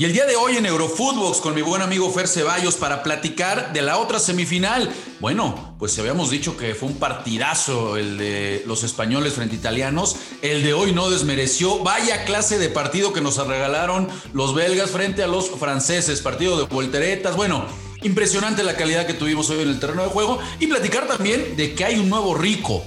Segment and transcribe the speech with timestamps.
[0.00, 3.74] Y el día de hoy en Eurofootbox con mi buen amigo Fer Ceballos para platicar
[3.74, 4.90] de la otra semifinal.
[5.20, 10.16] Bueno, pues habíamos dicho que fue un partidazo el de los españoles frente a italianos.
[10.40, 11.80] El de hoy no desmereció.
[11.80, 16.22] Vaya clase de partido que nos regalaron los belgas frente a los franceses.
[16.22, 17.36] Partido de volteretas.
[17.36, 17.66] Bueno,
[18.02, 20.38] impresionante la calidad que tuvimos hoy en el terreno de juego.
[20.60, 22.82] Y platicar también de que hay un nuevo rico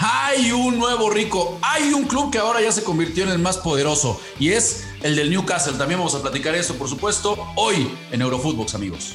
[0.00, 3.58] hay un nuevo rico, hay un club que ahora ya se convirtió en el más
[3.58, 5.74] poderoso y es el del Newcastle.
[5.74, 9.12] También vamos a platicar esto, por supuesto, hoy en Eurofootbox, amigos.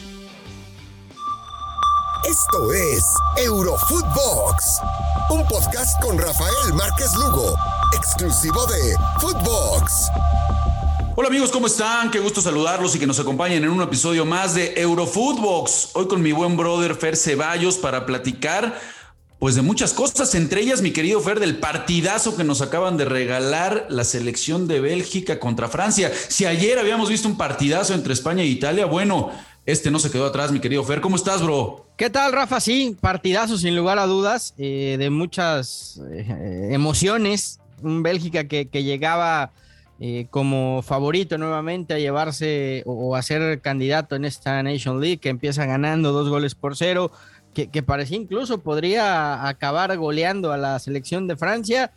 [2.29, 3.03] Esto es
[3.37, 4.81] Eurofootbox,
[5.31, 7.55] un podcast con Rafael Márquez Lugo,
[7.97, 10.09] exclusivo de Footbox.
[11.15, 12.11] Hola amigos, ¿cómo están?
[12.11, 15.91] Qué gusto saludarlos y que nos acompañen en un episodio más de Eurofootbox.
[15.93, 18.77] Hoy con mi buen brother Fer Ceballos para platicar
[19.39, 23.05] pues de muchas cosas, entre ellas, mi querido Fer, del partidazo que nos acaban de
[23.05, 26.11] regalar la selección de Bélgica contra Francia.
[26.29, 29.31] Si ayer habíamos visto un partidazo entre España e Italia, bueno,
[29.65, 31.01] este no se quedó atrás, mi querido Fer.
[31.01, 31.87] ¿Cómo estás, bro?
[31.97, 32.59] ¿Qué tal, Rafa?
[32.59, 37.59] Sí, partidazo sin lugar a dudas, eh, de muchas eh, emociones.
[37.81, 39.51] Un Bélgica que, llegaba
[39.99, 45.29] eh, como favorito nuevamente a llevarse o, a ser candidato en esta Nation League, que
[45.29, 47.11] empieza ganando dos goles por cero
[47.55, 51.91] que, parecía incluso podría acabar goleando a la selección de Francia.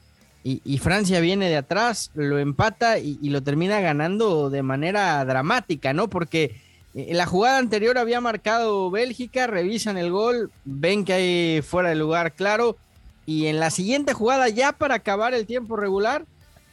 [0.44, 6.08] Y, Francia viene de atrás, lo empata y, lo termina ganando de manera dramática, ¿no?
[6.08, 6.56] Porque
[6.94, 11.96] en la jugada anterior había marcado Bélgica, revisan el gol, ven que hay fuera de
[11.96, 12.78] lugar claro.
[13.26, 16.24] Y en la siguiente jugada, ya para acabar el tiempo regular,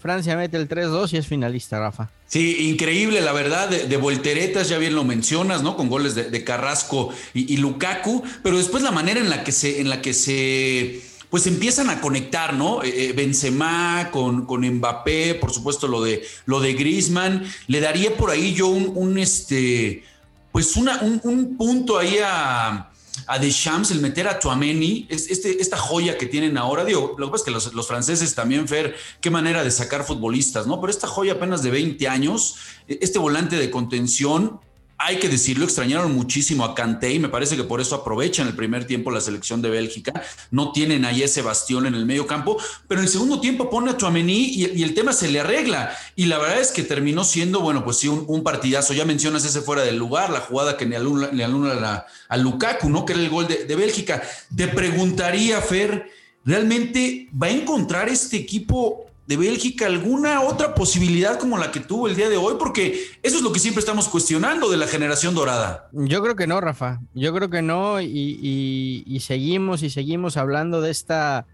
[0.06, 2.12] Francia mete el 3-2 y es finalista, Rafa.
[2.28, 5.76] Sí, increíble, la verdad, de, volteretas, ya bien lo mencionas, ¿no?
[5.76, 9.90] Con goles de, Carrasco y, Lukaku, pero después la manera en la que se, en
[9.90, 12.84] la que se pues empiezan a conectar, ¿no?
[12.84, 18.16] Eh, eh, Benzema con, con Mbappé, por supuesto lo de, lo de Griezmann, le daría
[18.16, 20.04] por ahí yo un, este,
[20.52, 22.92] pues una, un punto ahí a,
[23.28, 27.32] a Deschamps, el meter a Tuameni, este, esta joya que tienen ahora, digo, lo que
[27.32, 30.80] pasa es que los, franceses también, Fer, qué manera de sacar futbolistas, ¿no?
[30.80, 32.56] Pero esta joya apenas de 20 años,
[32.88, 34.60] este volante de contención,
[34.98, 38.56] hay que decirlo, extrañaron muchísimo a Kanté y me parece que por eso aprovechan el
[38.56, 40.14] primer tiempo la selección de Bélgica.
[40.52, 42.58] No tienen ahí ese bastión en el medio campo,
[42.88, 45.96] pero en el segundo tiempo pone a Tuamení y, el tema se le arregla.
[46.16, 48.94] Y la verdad es que terminó siendo, bueno, pues sí, un, partidazo.
[48.94, 53.06] Ya mencionas ese fuera del lugar, la jugada que le aluna, a, Lukaku, ¿no?
[53.06, 54.22] Que era el gol de Bélgica.
[54.56, 56.10] Te preguntaría, Fer,
[56.46, 62.08] ¿realmente va a encontrar este equipo de Bélgica alguna otra posibilidad como la que tuvo
[62.08, 62.56] el día de hoy?
[62.60, 65.90] Porque eso es lo que siempre estamos cuestionando de la generación dorada.
[65.94, 67.00] Yo creo que no, Rafa.
[67.14, 68.02] Yo creo que no.
[68.02, 71.48] Y, seguimos y seguimos hablando de esta,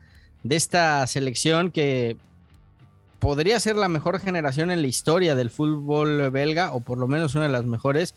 [0.44, 2.18] de esta selección que
[3.20, 7.36] podría ser la mejor generación en la historia del fútbol belga, o por lo menos
[7.36, 8.16] una de las mejores,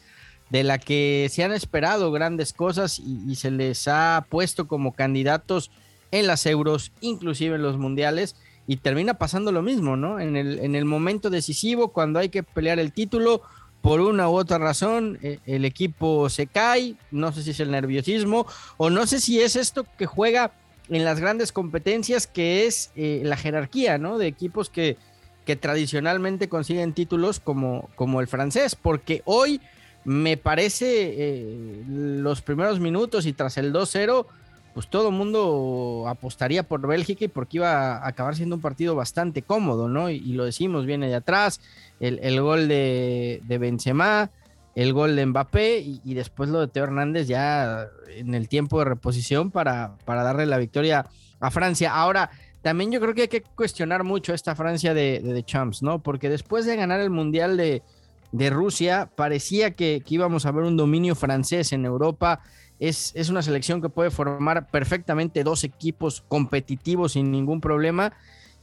[0.50, 5.70] de la que se han esperado grandes cosas y se les ha puesto como candidatos
[6.10, 8.36] en las euros, inclusive en los mundiales
[8.66, 10.20] y termina pasando lo mismo, ¿no?
[10.20, 13.42] En el, en el momento decisivo, cuando hay que pelear el título,
[13.84, 17.70] por una u otra razón, eh, el equipo se cae, no sé si es el
[17.70, 18.46] nerviosismo
[18.78, 20.52] o no sé si es esto que juega
[20.88, 24.16] en las grandes competencias, que es eh, la jerarquía, ¿no?
[24.16, 24.96] De equipos que,
[25.44, 29.60] que tradicionalmente consiguen títulos como, como el francés, porque hoy
[30.04, 34.26] me parece eh, los primeros minutos y tras el 2-0,
[34.74, 38.96] pues todo el mundo apostaría por Bélgica y porque iba a acabar siendo un partido
[38.96, 40.10] bastante cómodo, ¿no?
[40.10, 41.60] Y, lo decimos, viene de atrás,
[42.00, 44.30] el, gol de, Benzema,
[44.74, 48.86] el gol de Mbappé y, después lo de Teo Hernández ya en el tiempo de
[48.86, 51.06] reposición para, para darle la victoria
[51.38, 51.94] a Francia.
[51.94, 52.30] Ahora,
[52.60, 56.00] también yo creo que hay que cuestionar mucho esta Francia de, de, Champs, ¿no?
[56.00, 57.82] Porque después de ganar el Mundial de,
[58.50, 62.40] Rusia, parecía que, que íbamos a ver un dominio francés en Europa.
[62.80, 68.12] Es, una selección que puede formar perfectamente dos equipos competitivos sin ningún problema.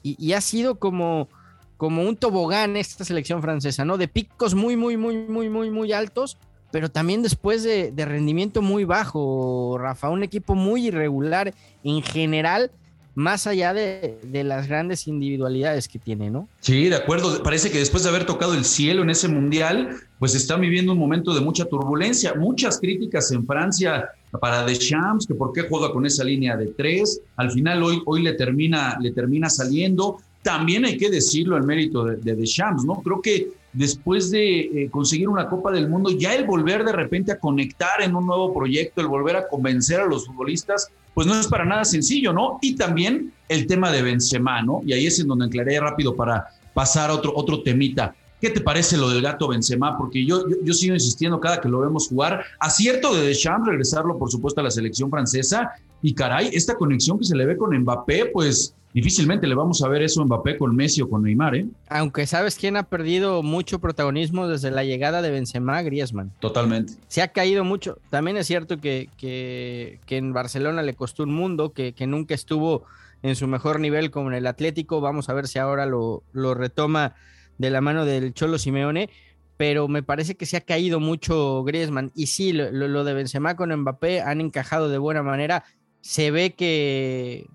[0.04, 1.30] Y, ha sido como,
[1.78, 3.98] como un tobogán esta selección francesa, ¿no?
[3.98, 6.38] De picos muy, muy, muy, muy, muy, muy altos,
[6.72, 11.54] pero también después de, de rendimiento muy bajo, Rafa, un equipo muy irregular
[11.84, 12.72] en general
[13.16, 16.48] más allá de, las grandes individualidades que tiene, ¿no?
[16.60, 17.44] Sí, de acuerdo.
[17.44, 20.98] Parece que después de haber tocado el cielo en ese mundial, pues está viviendo un
[20.98, 22.34] momento de mucha turbulencia.
[22.36, 24.10] Muchas críticas en Francia
[24.40, 27.22] para Deschamps, que por qué juega con esa línea de tres.
[27.36, 30.18] Al final hoy, hoy le, termina, le termina saliendo.
[30.42, 33.02] También hay que decirlo el mérito de, de Deschamps, ¿no?
[33.02, 37.32] Creo que después de eh, conseguir una Copa del Mundo, ya el volver de repente
[37.32, 41.40] a conectar en un nuevo proyecto, el volver a convencer a los futbolistas, pues no
[41.40, 42.60] es para nada sencillo, ¿no?
[42.62, 44.82] Y también el tema de Benzema, ¿no?
[44.86, 48.16] Y ahí es en donde aclaré rápido para pasar a otro, otro temita.
[48.42, 49.96] ¿Qué te parece lo del gato Benzema?
[49.96, 52.44] Porque yo, yo, sigo insistiendo cada que lo vemos jugar.
[52.60, 55.74] Acierto de Deschamps regresarlo, por supuesto, a la selección francesa.
[56.02, 59.88] Y caray, esta conexión que se le ve con Mbappé, pues difícilmente le vamos a
[59.88, 61.68] ver eso a Mbappé con Messi o con Neymar, ¿eh?
[61.88, 66.32] Aunque sabes quién ha perdido mucho protagonismo desde la llegada de Benzema, Griezmann.
[66.40, 66.94] Totalmente.
[67.10, 68.00] Se ha caído mucho.
[68.10, 72.86] También es cierto que, que, en Barcelona le costó un mundo, que, que, nunca estuvo
[73.22, 75.00] en su mejor nivel como en el Atlético.
[75.00, 77.14] Vamos a ver si ahora lo, lo retoma
[77.58, 79.10] de la mano del Cholo Simeone,
[79.58, 82.12] pero me parece que se ha caído mucho Griezmann.
[82.16, 85.64] Y sí, lo, de Benzema con Mbappé han encajado de buena manera.
[86.02, 87.46] Se ve que,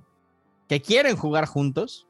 [0.68, 2.06] que quieren jugar juntos,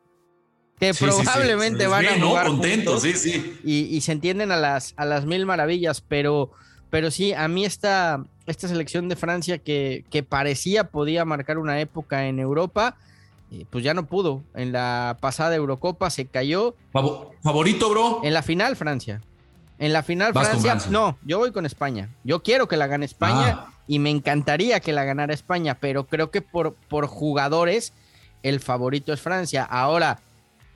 [0.78, 3.58] que probablemente van a jugar contentos, sí, sí.
[3.64, 6.50] Y, se entienden a las, a las mil maravillas, pero,
[6.90, 11.80] pero sí, a mí esta, esta selección de Francia que, que parecía podía marcar una
[11.80, 12.98] época en Europa,
[13.64, 14.42] pues ya no pudo.
[14.54, 16.74] En la pasada Eurocopa se cayó.
[17.42, 18.20] ¿Favorito, bro?
[18.22, 19.22] En la final, Francia.
[19.78, 22.08] En la final, Francia, No, yo voy con España.
[22.24, 23.72] Yo quiero que la gane España ah.
[23.86, 27.92] y me encantaría que la ganara España, pero creo que por, por jugadores
[28.42, 29.64] el favorito es Francia.
[29.64, 30.20] Ahora,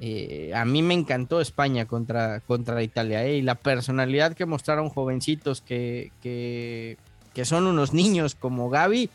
[0.00, 3.37] eh, a mí me encantó España contra, contra Italia ¿eh?
[3.37, 6.99] y la personalidad que mostraron jovencitos que, que,
[7.32, 9.11] que son unos niños como Gaby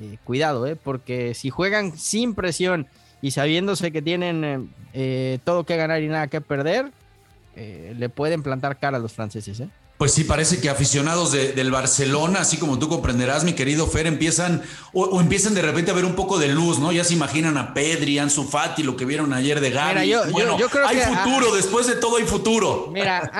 [0.00, 2.88] eh, cuidado, eh, porque si juegan sin presión
[3.24, 6.92] y sabiéndose que tienen eh, todo que ganar y nada que perder,
[7.56, 9.60] le pueden plantar cara a los franceses.
[9.60, 9.68] ¿eh?
[9.96, 14.62] Pues sí, parece que aficionados del Barcelona, así como tú comprenderás, mi querido Fer, empiezan
[14.92, 16.90] o, empiezan de repente a ver un poco de luz, ¿no?
[16.90, 20.12] Ya se imaginan a Pedri, Ansu Fati, lo que vieron ayer de Gaby.
[20.32, 22.88] bueno, yo, creo hay futuro, después de todo hay futuro.
[22.92, 23.30] Mira,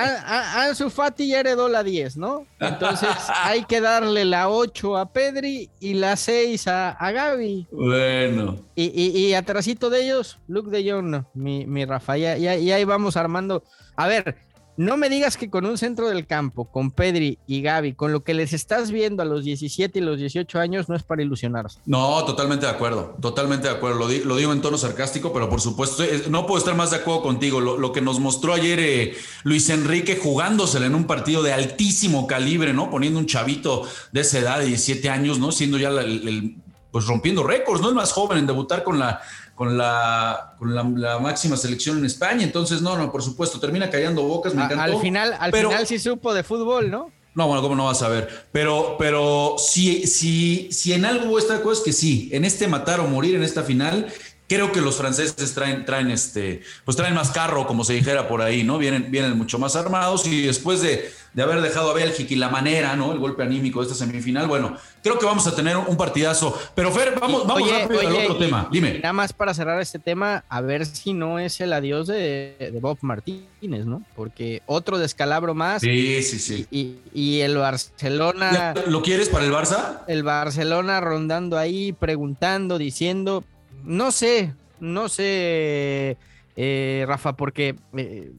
[0.55, 2.47] Ansu Fati ya heredó la 10, ¿no?
[2.59, 3.09] Entonces
[3.43, 7.67] hay que darle la 8 a Pedri y la 6 a, a Gaby.
[7.69, 8.59] Bueno.
[8.75, 13.17] Y, y, y atrasito de ellos, Luke de Jong, mi, mi Rafa, y ahí vamos
[13.17, 13.61] armando.
[13.97, 14.44] A ver,
[14.77, 18.23] no me digas que con un centro del campo, con Pedri y Gaby, con lo
[18.23, 21.79] que les estás viendo a los 17 y los 18 años, no es para ilusionarse.
[21.85, 23.99] No, totalmente de acuerdo, totalmente de acuerdo.
[23.99, 27.61] Lo, digo en tono sarcástico, pero por supuesto, no puedo estar más de acuerdo contigo.
[27.61, 32.73] Lo, que nos mostró ayer eh, Luis Enrique jugándosela en un partido de altísimo calibre,
[32.73, 32.89] ¿no?
[32.89, 35.51] Poniendo un chavito de esa edad de 17 años, ¿no?
[35.51, 36.57] Siendo ya el,
[36.91, 37.89] pues rompiendo récords, ¿no?
[37.89, 39.21] Es más joven en debutar con la
[39.55, 42.43] con la, con la, máxima selección en España.
[42.43, 44.83] Entonces, no, no, por supuesto, termina callando bocas, me encantó.
[44.83, 47.11] Al final, al final sí supo de fútbol, ¿no?
[47.33, 48.47] No, bueno, ¿cómo no vas a ver?
[48.51, 53.01] Pero, pero si, si, si en algo esta cosa es que sí, en este matar
[53.01, 54.07] o morir en esta final,
[54.47, 58.41] creo que los franceses traen, traen este, pues traen más carro, como se dijera por
[58.41, 58.77] ahí, ¿no?
[58.77, 62.49] Vienen, vienen mucho más armados y después de, de haber dejado a Bélgica y la
[62.49, 63.11] manera, ¿no?
[63.11, 66.57] El golpe anímico de esta semifinal, bueno, creo que vamos a tener un partidazo.
[66.75, 68.69] Pero Fer, vamos, vamos rápido al otro tema.
[68.71, 68.99] Dime.
[68.99, 72.99] Nada más para cerrar este tema, a ver si no es el adiós de, Bob
[73.01, 74.03] Martínez, ¿no?
[74.15, 75.81] Porque otro descalabro más.
[75.81, 76.67] Sí, sí, sí.
[76.69, 78.73] Y, y el Barcelona.
[78.87, 80.01] ¿Lo quieres para el Barça?
[80.07, 83.43] El Barcelona rondando ahí, preguntando, diciendo
[83.85, 86.17] no sé, no sé,
[86.55, 88.31] eh, Rafa, porque eh,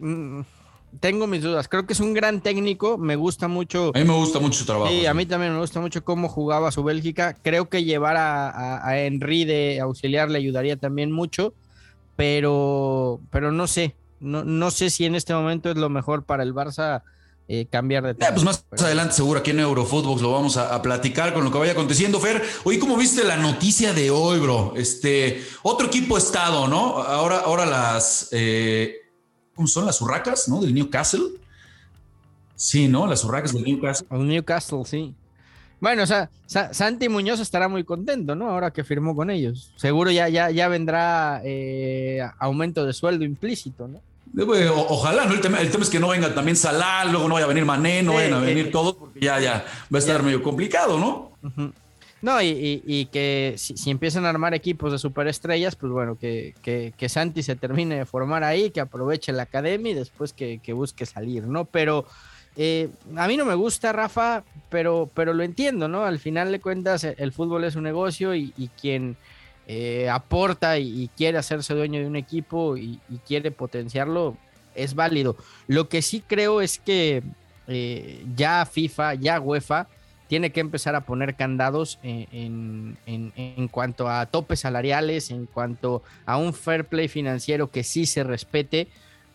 [0.00, 0.40] mm,
[1.00, 1.68] tengo mis dudas.
[1.68, 3.92] Creo que es un gran técnico, me gusta mucho.
[3.94, 4.90] A mí me gusta mucho su trabajo.
[4.90, 7.36] Sí, a mí también me gusta mucho cómo jugaba su Bélgica.
[7.42, 11.54] Creo que llevar a, a, Henry de auxiliar le ayudaría también mucho,
[12.16, 13.96] pero, pero no sé.
[14.20, 17.02] No, no sé si en este momento es lo mejor para el Barça
[17.46, 21.34] eh, cambiar de eh, pues más adelante seguro aquí en Eurofootbox lo vamos a, platicar
[21.34, 22.42] con lo que vaya aconteciendo, Fer.
[22.64, 24.72] Oye, ¿cómo viste la noticia de hoy, bro?
[24.76, 26.96] Este, otro equipo estado, ¿no?
[27.02, 28.96] Ahora, ahora las, eh,
[29.54, 29.84] ¿cómo son?
[29.84, 30.60] Las urracas, ¿no?
[30.60, 31.20] Del Newcastle.
[32.54, 33.06] Sí, ¿no?
[33.06, 34.08] Las urracas del Newcastle.
[34.10, 35.14] El Newcastle, sí.
[35.80, 38.48] Bueno, o sea, Santi Muñoz estará muy contento, ¿no?
[38.48, 39.70] Ahora que firmó con ellos.
[39.76, 41.42] Seguro ya, ya, ya vendrá
[42.38, 44.00] aumento de sueldo implícito, ¿no?
[44.42, 45.34] Ojalá, ¿no?
[45.34, 48.14] El tema, es que no venga también Salah, luego no vaya a venir Mané, no
[48.14, 51.32] vayan a venir todos, porque ya, ya va a estar medio complicado, ¿no?
[52.22, 57.42] No, y, que si, empiezan a armar equipos de superestrellas, pues bueno, que, que, Santi
[57.42, 61.66] se termine de formar ahí, que aproveche la academia y después que, busque salir, ¿no?
[61.66, 62.06] Pero
[62.56, 66.04] eh, a mí no me gusta, Rafa, pero, pero lo entiendo, ¿no?
[66.04, 69.16] Al final de cuentas, el fútbol es un negocio y, y quien
[69.66, 74.36] eh, aporta y, quiere hacerse dueño de un equipo y, quiere potenciarlo,
[74.74, 75.36] es válido.
[75.66, 77.22] Lo que sí creo es que
[77.66, 79.88] eh, ya FIFA, ya UEFA,
[80.28, 86.38] tiene que empezar a poner candados en, en, cuanto a topes salariales, en cuanto a
[86.38, 88.88] un fair play financiero que sí se respete,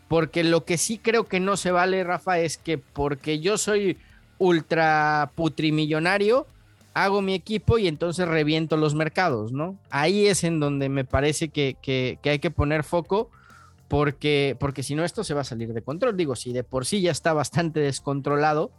[0.07, 3.98] porque lo que sí creo que no se vale, Rafa, es que porque yo soy
[4.39, 6.48] ultra putrimillonario,
[6.93, 9.77] hago mi equipo y entonces reviento los mercados, ¿no?
[9.89, 11.77] Ahí es en donde me parece que,
[12.24, 13.29] hay que poner foco
[13.88, 16.17] porque, porque si no esto se va a salir de control.
[16.17, 18.72] Digo, si de por sí ya está bastante descontrolado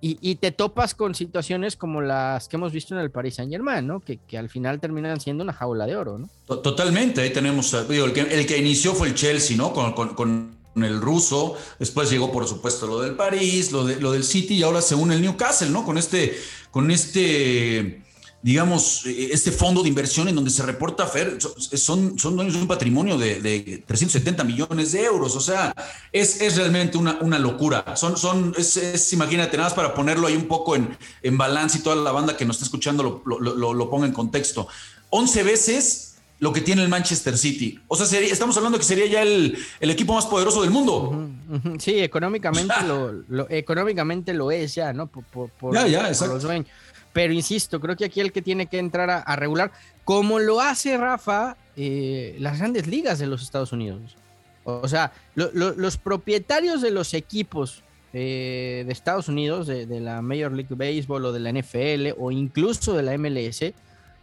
[0.00, 3.84] y, te topas con situaciones como las que hemos visto en el Paris Saint Germain,
[3.84, 3.98] ¿no?
[3.98, 6.28] Que, que al final terminan siendo una jaula de oro, ¿no?
[6.46, 9.72] Totalmente, ahí tenemos, digo, el, que, el que inició fue el Chelsea, ¿no?
[9.72, 14.54] Con el ruso, después llegó por supuesto lo del París, lo, de, lo del City
[14.54, 15.84] y ahora se une el Newcastle, ¿no?
[15.84, 16.38] Con este,
[16.70, 18.02] con este
[18.46, 22.60] digamos, eh, este fondo de inversión en donde se reporta Fer, son, son dueños de
[22.60, 25.34] un patrimonio de, de 370 millones de euros.
[25.34, 25.74] O sea,
[26.12, 27.96] es, es realmente una, una, locura.
[27.96, 31.80] Son, son, es, imagínate, nada más para ponerlo ahí un poco en, en balance y
[31.80, 34.68] toda la banda que nos está escuchando lo, lo, lo, ponga en contexto.
[35.10, 37.80] 11 veces lo que tiene el Manchester City.
[37.88, 41.30] O sea, estamos hablando que sería ya el, el, equipo más poderoso del mundo.
[41.78, 42.74] Sí, económicamente,
[43.28, 45.06] lo, económicamente lo es ya, ¿no?
[45.06, 46.34] Por, por, ya, ya, exacto.
[46.34, 46.68] los dueños.
[47.12, 49.72] Pero insisto, creo que aquí el que tiene que entrar a, regular,
[50.04, 54.16] como lo hace Rafa, eh, las grandes ligas de los Estados Unidos.
[54.64, 60.74] O sea, los propietarios de los equipos eh, de Estados Unidos, de, la Major League
[60.74, 63.72] Baseball o de la NFL o incluso de la MLS,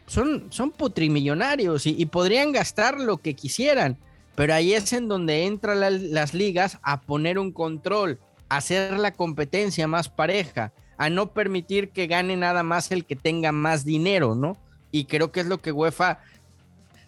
[0.08, 3.98] son, son putrimillonarios y, podrían gastar lo que quisieran.
[4.36, 5.80] Pero ahí es en donde entran
[6.12, 8.20] las ligas a poner un control,
[8.50, 13.16] a hacer la competencia más pareja a no permitir que gane nada más el que
[13.16, 14.58] tenga más dinero, ¿no?
[14.92, 16.20] Y creo que es lo que UEFA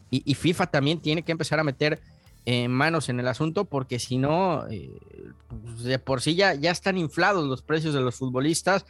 [0.09, 1.99] y, FIFA también tiene que empezar a meter
[2.45, 4.91] eh, manos en el asunto, porque si no, eh,
[5.47, 8.85] pues, de por sí ya, ya están inflados los precios de los futbolistas,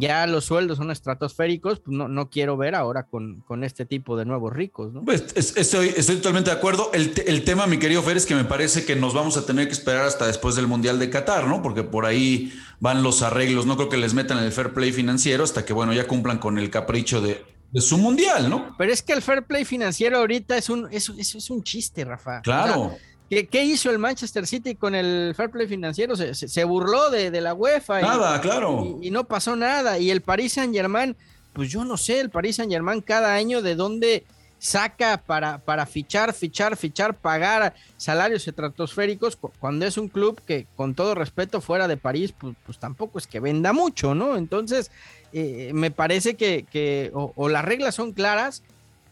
[0.00, 4.16] ya los sueldos son estratosféricos, pues no, no quiero ver ahora con, con este tipo
[4.16, 4.92] de nuevos ricos.
[4.92, 5.04] ¿no?
[5.04, 6.90] Pues estoy, estoy totalmente de acuerdo.
[6.92, 9.66] El, el, tema, mi querido Fer, es que me parece que nos vamos a tener
[9.66, 11.62] que esperar hasta después del Mundial de Qatar, ¿no?
[11.62, 13.66] Porque por ahí van los arreglos.
[13.66, 16.58] No creo que les metan el fair play financiero hasta que, bueno, ya cumplan con
[16.58, 18.74] el capricho de, de su mundial, ¿no?
[18.78, 22.40] Pero es que el fair play financiero ahorita es un, es, es, un chiste, Rafa.
[22.42, 22.96] Claro.
[23.28, 26.16] ¿Qué, hizo el Manchester City con el fair play financiero?
[26.16, 28.00] Se, burló de, la UEFA.
[28.00, 28.98] Nada, claro.
[29.02, 29.98] Y, no pasó nada.
[29.98, 31.14] Y el Paris Saint Germain,
[31.52, 34.24] pues yo no sé, el Paris Saint Germain cada año de dónde
[34.58, 40.94] saca para, para fichar, fichar, fichar, pagar salarios estratosféricos, cuando es un club que, con
[40.94, 44.36] todo respeto, fuera de París, pues, pues tampoco es que venda mucho, ¿no?
[44.36, 44.90] Entonces,
[45.32, 48.62] eh, me parece que, o las reglas son claras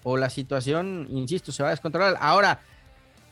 [0.08, 2.16] o la situación, insisto, se va a descontrolar.
[2.20, 2.60] Ahora,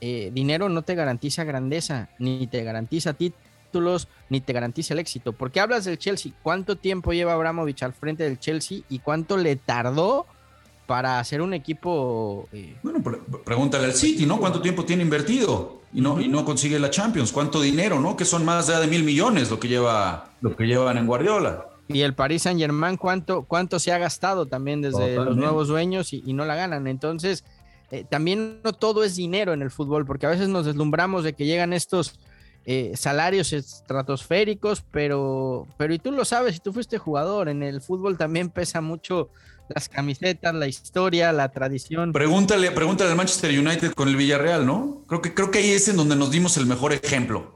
[0.06, 5.32] eh, dinero no te garantiza grandeza, ni te garantiza títulos, ni te garantiza el éxito.
[5.32, 9.56] Porque hablas del Chelsea, ¿cuánto tiempo lleva Abramovich al frente del Chelsea y cuánto le
[9.56, 10.26] tardó
[10.86, 12.50] para hacer un equipo?
[12.52, 12.76] Eh?
[12.82, 13.02] Bueno,
[13.46, 14.38] pregúntale al City, ¿no?
[14.38, 15.80] ¿Cuánto tiempo tiene invertido?
[15.94, 17.32] Y no, y no consigue la Champions.
[17.32, 18.14] ¿Cuánto dinero, no?
[18.14, 21.64] Que son más de mil millones lo que lleva, lo que llevan en Guardiola.
[21.88, 26.12] Y el Paris Saint Germain, ¿cuánto, cuánto se ha gastado también desde los nuevos dueños
[26.12, 26.86] y, y, no la ganan?
[26.88, 27.42] Entonces,
[27.90, 31.32] eh, también no todo es dinero en el fútbol, porque a veces nos deslumbramos de
[31.34, 32.18] que llegan estos
[32.66, 37.80] eh, salarios estratosféricos, pero, pero y tú lo sabes, si tú fuiste jugador, en el
[37.80, 39.28] fútbol también pesa mucho
[39.68, 42.12] las camisetas, la historia, la tradición.
[42.12, 45.02] Pregúntale, pregúntale al Manchester United con el Villarreal, ¿no?
[45.06, 47.54] Creo que, creo que ahí es en donde nos dimos el mejor ejemplo.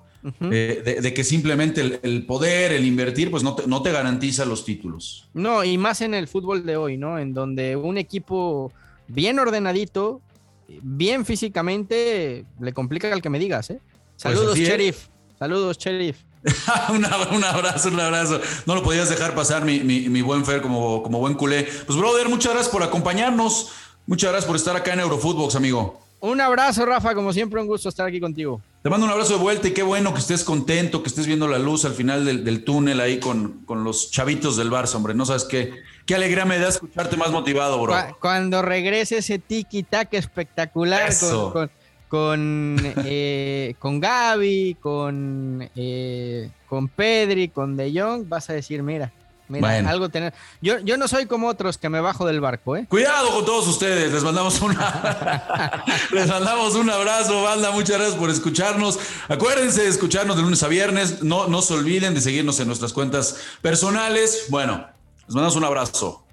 [0.50, 4.64] Eh, de, que simplemente el, poder, el invertir, pues no te, no te garantiza los
[4.64, 5.28] títulos.
[5.32, 7.18] No, y más en el fútbol de hoy, ¿no?
[7.18, 8.72] En donde un equipo
[9.08, 10.22] bien ordenadito
[10.68, 13.80] bien físicamente, le complica al que me digas, ¿eh?
[13.80, 15.06] Pues Saludos, Sheriff.
[15.38, 16.18] Saludos, Sheriff.
[16.90, 18.40] un, abrazo, un abrazo.
[18.66, 21.66] No lo podías dejar pasar, mi, buen Fer, como, como buen culé.
[21.86, 23.72] Pues, brother, muchas gracias por acompañarnos.
[24.06, 26.00] Muchas gracias por estar acá en Eurofootbox, amigo.
[26.20, 27.14] Un abrazo, Rafa.
[27.14, 28.60] Como siempre, un gusto estar aquí contigo.
[28.82, 31.48] Te mando un abrazo de vuelta y qué bueno que estés contento, que estés viendo
[31.48, 35.14] la luz al final del, túnel ahí con, con, los chavitos del Barça, hombre.
[35.14, 35.72] No sabes qué,
[36.06, 37.96] qué alegría me da escucharte más motivado, bro.
[38.20, 41.70] Cuando regrese ese tiki-tac espectacular con,
[42.06, 49.12] con, eh, con, Gaby, con, eh, con Pedri, con De Jong, vas a decir, mira,
[49.48, 50.34] Mira, algo tener.
[50.60, 52.86] Yo, yo no soy como otros que me bajo del barco, ¿eh?
[52.88, 54.12] Cuidado con todos ustedes.
[54.12, 55.84] Les mandamos una.
[56.12, 57.70] les mandamos un abrazo, banda.
[57.70, 58.98] Muchas gracias por escucharnos.
[59.28, 61.22] Acuérdense de escucharnos de lunes a viernes.
[61.22, 64.46] No, no se olviden de seguirnos en nuestras cuentas personales.
[64.50, 64.86] Bueno,
[65.26, 66.24] les mandamos un abrazo.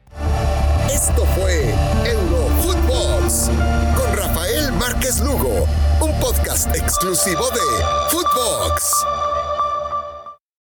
[0.92, 1.74] Esto fue
[2.06, 3.50] Eurofootbox
[3.96, 5.68] con Rafael Márquez Lugo,
[6.02, 9.45] un podcast exclusivo de Footbox.